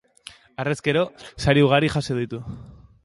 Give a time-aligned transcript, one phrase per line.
[0.63, 1.03] Harrezkero
[1.45, 2.41] sari ugari jaso ditu.